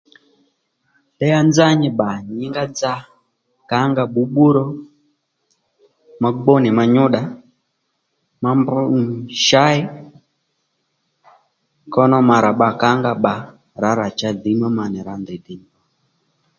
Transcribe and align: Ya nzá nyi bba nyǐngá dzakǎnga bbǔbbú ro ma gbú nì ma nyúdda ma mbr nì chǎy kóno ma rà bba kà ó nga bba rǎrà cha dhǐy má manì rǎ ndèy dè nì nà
Ya 1.29 1.39
nzá 1.47 1.65
nyi 1.79 1.89
bba 1.93 2.09
nyǐngá 2.37 2.63
dzakǎnga 2.75 4.03
bbǔbbú 4.09 4.45
ro 4.55 4.65
ma 6.21 6.29
gbú 6.41 6.53
nì 6.63 6.69
ma 6.77 6.83
nyúdda 6.93 7.21
ma 8.41 8.49
mbr 8.59 8.75
nì 8.95 9.03
chǎy 9.45 9.77
kóno 11.93 12.17
ma 12.29 12.35
rà 12.43 12.51
bba 12.55 12.67
kà 12.79 12.87
ó 12.93 12.97
nga 12.99 13.13
bba 13.17 13.33
rǎrà 13.81 14.07
cha 14.19 14.29
dhǐy 14.41 14.55
má 14.61 14.67
manì 14.77 14.99
rǎ 15.07 15.13
ndèy 15.21 15.39
dè 15.45 15.53
nì 15.59 15.67
nà 15.73 15.79